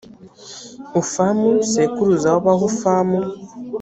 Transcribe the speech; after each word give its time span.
hufamu 0.93 1.49
sekuruza 1.71 2.27
w’abahufamu. 2.33 3.19